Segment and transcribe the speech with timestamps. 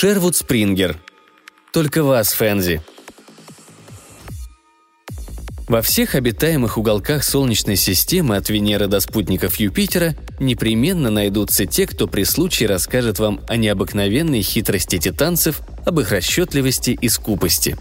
[0.00, 0.96] Шервуд Спрингер.
[1.72, 2.82] Только вас, Фэнзи.
[5.66, 12.06] Во всех обитаемых уголках Солнечной системы от Венеры до спутников Юпитера непременно найдутся те, кто
[12.06, 17.76] при случае расскажет вам о необыкновенной хитрости титанцев, об их расчетливости и скупости.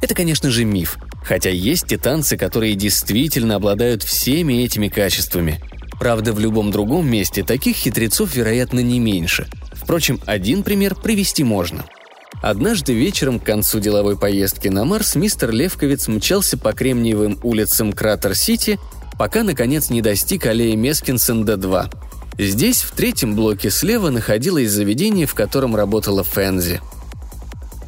[0.00, 5.60] Это, конечно же, миф, хотя есть титанцы, которые действительно обладают всеми этими качествами.
[6.00, 9.46] Правда, в любом другом месте таких хитрецов, вероятно, не меньше.
[9.92, 11.84] Впрочем, один пример привести можно–
[12.40, 18.80] Однажды вечером к концу деловой поездки на Марс мистер Левковец мчался по кремниевым улицам Кратер-Сити,
[19.18, 21.94] пока, наконец, не достиг аллеи Мескинсен-Д2.
[22.38, 26.80] Здесь, в третьем блоке слева, находилось заведение, в котором работала Фэнзи.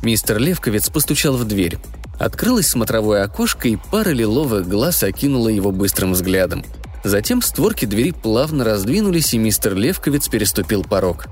[0.03, 1.79] Мистер Левковец постучал в дверь.
[2.21, 6.67] Открылось смотровое окошко, и пара лиловых глаз окинула его быстрым взглядом.
[7.03, 11.29] Затем створки двери плавно раздвинулись, и мистер Левковец переступил порог.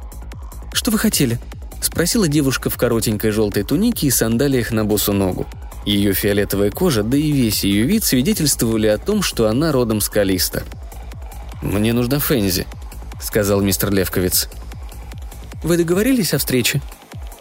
[0.73, 1.39] «Что вы хотели?»–
[1.81, 5.47] спросила девушка в коротенькой желтой тунике и сандалиях на босу ногу.
[5.84, 10.09] Ее фиолетовая кожа, да и весь ее вид свидетельствовали о том, что она родом с
[10.09, 10.62] Калиста.
[11.61, 12.67] «Мне нужна Фензи»,–
[13.23, 14.48] сказал мистер Левковец.
[15.62, 16.81] «Вы договорились о встрече?»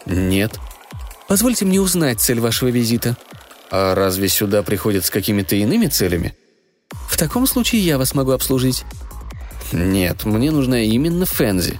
[0.05, 0.59] «Нет».
[1.27, 3.15] «Позвольте мне узнать цель вашего визита».
[3.69, 6.35] «А разве сюда приходят с какими-то иными целями?»
[7.09, 8.83] «В таком случае я вас могу обслужить».
[9.71, 11.79] «Нет, мне нужна именно Фензи».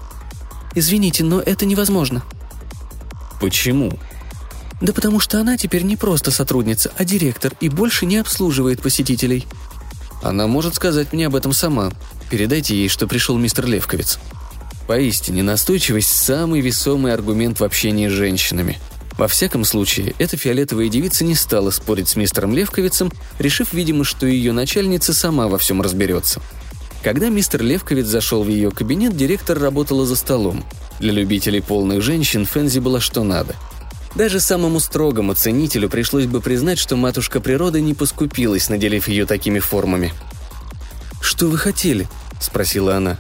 [0.76, 2.24] «Извините, но это невозможно»,
[3.42, 3.92] Почему?
[4.82, 9.48] Да потому что она теперь не просто сотрудница, а директор и больше не обслуживает посетителей.
[10.22, 11.92] Она может сказать мне об этом сама.
[12.30, 14.20] Передайте ей, что пришел мистер Левковец.
[14.88, 18.80] Поистине, настойчивость– самый весомый аргумент в общении с женщинами.
[19.18, 24.28] Во всяком случае, эта фиолетовая девица не стала спорить с мистером Левковицем, решив, видимо, что
[24.28, 26.42] ее начальница сама во всем разберется.
[27.04, 30.64] Когда мистер Левковец зашел в ее кабинет, директор работала за столом.
[31.00, 33.56] Для любителей полных женщин Фензи была что надо.
[34.14, 39.60] Даже самому строгому ценителю пришлось бы признать, что матушка природа не поскупилась, наделив ее такими
[39.60, 40.14] формами.
[41.22, 42.08] «Что вы хотели?»–
[42.40, 43.18] спросила она.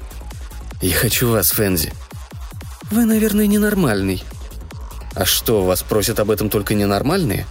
[0.81, 1.91] «Я хочу вас, Фензи».
[2.91, 4.23] «Вы, наверное, ненормальный».
[5.15, 7.47] «А что, вас просят об этом только ненормальные?»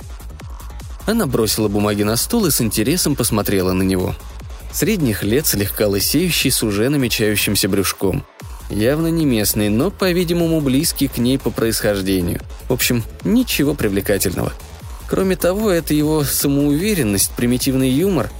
[1.07, 4.15] Она бросила бумаги на стол и с интересом посмотрела на него.
[4.73, 8.25] Средних лет, слегка лысеющий, с уже намечающимся брюшком–
[8.71, 12.41] Явно не местный, но, по-видимому, близкий к ней по происхождению.
[12.69, 14.53] В общем, ничего привлекательного.
[15.09, 18.31] Кроме того, это его самоуверенность, примитивный юмор.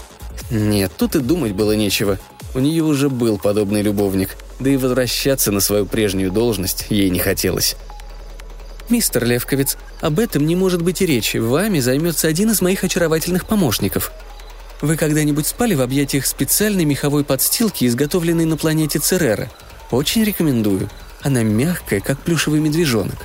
[0.51, 2.19] Нет, тут и думать было нечего.
[2.55, 7.19] У нее уже был подобный любовник, да и возвращаться на свою прежнюю должность ей не
[7.19, 7.77] хотелось.
[8.89, 11.37] «Мистер Левковец, об этом не может быть и речи.
[11.39, 14.12] Вами займется один из моих очаровательных помощников.
[14.81, 19.51] Вы когда-нибудь спали в объятиях специальной меховой подстилки, изготовленной на планете Церера?»
[19.91, 20.89] Очень рекомендую.
[21.23, 23.17] Она мягкая, как плюшевый медвежонок.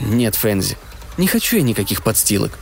[0.00, 0.76] Нет, Фэнзи,
[1.16, 2.58] не хочу я никаких подстилок.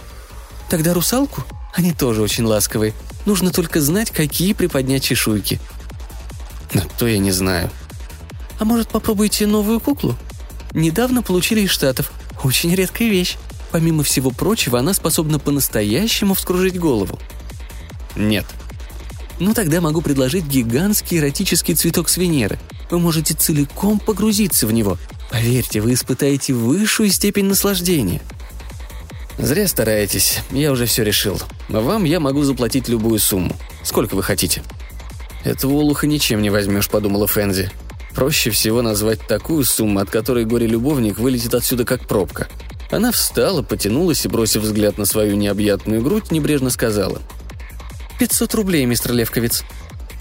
[0.69, 1.43] Тогда русалку?
[1.75, 2.93] Они тоже очень ласковые.
[3.25, 5.59] Нужно только знать, какие приподнять чешуйки.
[6.75, 7.71] Но то я не знаю.
[8.59, 10.17] А может, попробуйте новую куклу?
[10.73, 12.12] Недавно получили из Штатов.
[12.45, 13.37] Очень редкая вещь.
[13.71, 17.19] Помимо всего прочего, она способна по-настоящему вскружить голову.
[18.16, 18.47] Нет.
[19.38, 22.59] Ну тогда могу предложить гигантский эротический цветок с Венеры–
[22.91, 24.98] вы можете целиком погрузиться в него.
[25.31, 28.20] Поверьте, вы испытаете высшую степень наслаждения.
[29.38, 31.41] Зря стараетесь, я уже все решил.
[31.69, 33.56] Вам я могу заплатить любую сумму.
[33.84, 34.62] Сколько вы хотите?
[35.44, 37.70] Этого олуха ничем не возьмешь, подумала Фензи.
[38.15, 42.49] Проще всего назвать такую сумму, от которой горе-любовник вылетит отсюда как пробка.
[42.91, 47.22] Она встала, потянулась и, бросив взгляд на свою необъятную грудь, небрежно сказала.
[48.20, 49.64] «Пятьсот рублей, мистер Левковец.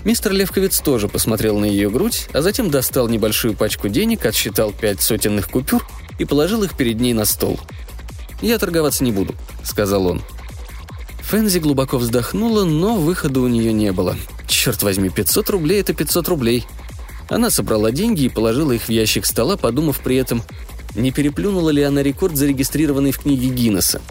[0.06, 5.02] Мистер Левковец тоже посмотрел на ее грудь, а затем достал небольшую пачку денег, отсчитал пять
[5.02, 5.86] сотенных купюр
[6.18, 7.60] и положил их перед ней на стол.
[8.42, 10.22] «Я торговаться не буду»,— сказал он.
[11.24, 14.16] Фэнзи глубоко вздохнула, но выхода у нее не было.
[14.48, 16.66] Черт возьми, 500 рублей— это 500 рублей.
[17.28, 20.42] Она собрала деньги и положила их в ящик стола, подумав при этом,
[20.96, 24.02] не переплюнула ли она рекорд, зарегистрированный в книге Гиннесса.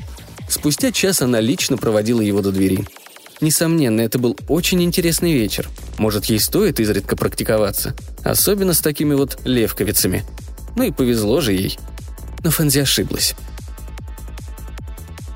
[0.47, 2.87] Спустя час она лично проводила его до двери.
[3.41, 5.69] Несомненно, это был очень интересный вечер.
[5.97, 7.95] Может, ей стоит изредка практиковаться.
[8.25, 10.25] Особенно с такими вот левковицами.
[10.75, 11.79] Ну и повезло же ей.
[12.43, 13.35] Но Фэнзи ошиблась.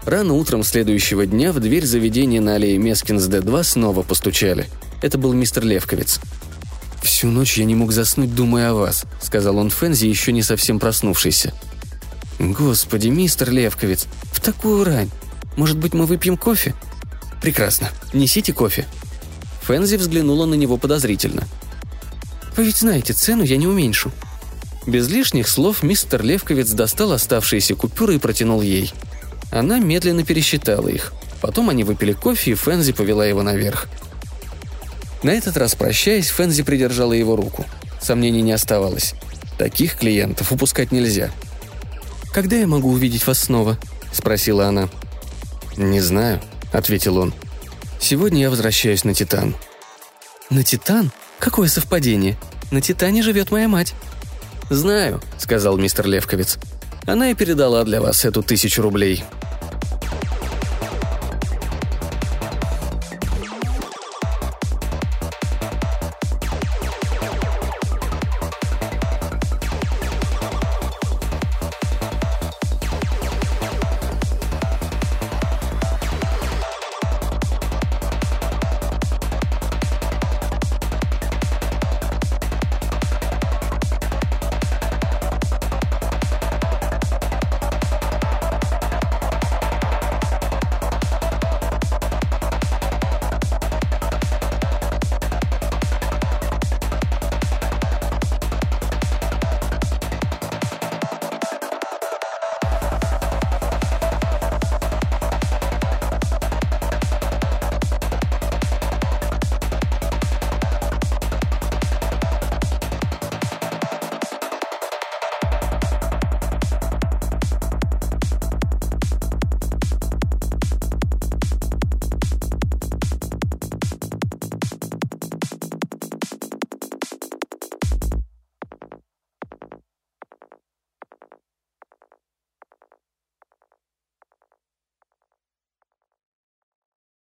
[0.05, 4.69] Рано утром следующего дня в дверь заведения на аллее Мескинс Д2 снова постучали.
[5.01, 6.21] Это был мистер Левковец.
[7.03, 10.79] «Всю ночь я не мог заснуть, думая о вас»,— сказал он Фэнзи, еще не совсем
[10.79, 11.53] проснувшийся.
[12.39, 15.11] «Господи, мистер Левковец, в такую рань.
[15.57, 16.75] Может быть, мы выпьем кофе?»
[17.43, 17.91] «Прекрасно.
[18.13, 18.87] Несите кофе».
[19.63, 21.43] Фэнзи взглянула на него подозрительно.
[22.57, 24.13] «Вы ведь знаете, цену я не уменьшу».
[24.87, 28.93] Без лишних слов мистер Левковец достал оставшиеся купюры и протянул ей.
[29.51, 31.13] Она медленно пересчитала их.
[31.41, 33.89] Потом они выпили кофе, и Фэнзи повела его наверх.
[35.23, 37.65] На этот раз, прощаясь, Фэнзи придержала его руку.
[38.01, 39.15] Сомнений не оставалось.
[39.59, 41.31] Таких клиентов упускать нельзя.
[42.33, 43.79] «Когда я могу увидеть вас снова?»–
[44.13, 44.89] спросила она.
[45.77, 46.41] «Не знаю»,–
[46.73, 47.33] ответил он.
[48.01, 49.55] «Сегодня я возвращаюсь на Титан».
[50.51, 51.13] «На Титан?
[51.39, 52.37] Какое совпадение?
[52.71, 53.95] На Титане живет моя мать».
[54.71, 56.59] «Знаю»,— сказал мистер Левковец.
[57.07, 59.23] «Она и передала для вас эту тысячу рублей.